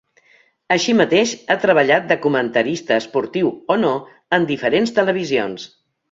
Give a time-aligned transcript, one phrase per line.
[0.75, 3.91] Així mateix ha treballat de comentarista, esportiu o no,
[4.39, 5.67] en diferents televisions.